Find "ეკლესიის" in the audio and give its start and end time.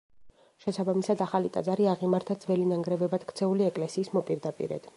3.69-4.11